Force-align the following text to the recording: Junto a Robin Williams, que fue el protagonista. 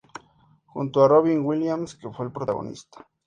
Junto 0.73 1.03
a 1.03 1.07
Robin 1.07 1.45
Williams, 1.45 1.93
que 1.93 2.09
fue 2.09 2.25
el 2.25 2.31
protagonista. 2.31 3.05